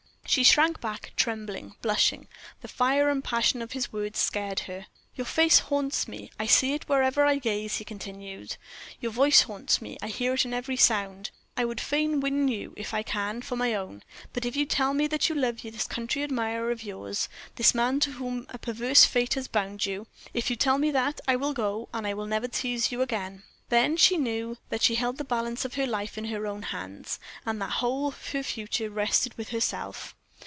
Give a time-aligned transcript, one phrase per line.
[0.27, 2.29] She shrank back, trembling, blushing;
[2.61, 4.85] the fire and passion of his words scared her.
[5.13, 8.55] "Your face haunts me; I see it wherever I gaze," he continued.
[9.01, 11.31] "Your voice haunts me, I hear it in every sound.
[11.57, 14.93] I would fain win you, if I can, for my own; but if you tell
[14.93, 17.27] me that you love this country admirer of yours
[17.57, 21.19] this man to whom a perverse fate has bound you if you tell me that,
[21.27, 24.95] I will go, and I will never tease you again." Then she knew that she
[24.95, 28.27] held the balance of her life in her own hands, and that the whole of
[28.31, 30.15] her future rested with herself.